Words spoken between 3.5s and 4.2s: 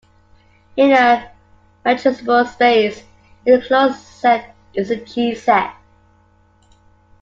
closed